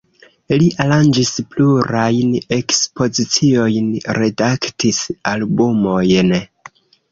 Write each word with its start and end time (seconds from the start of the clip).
Li 0.61 0.69
aranĝis 0.85 1.33
plurajn 1.55 2.31
ekspoziciojn, 2.57 3.93
redaktis 4.21 5.05
albumojn. 5.37 6.37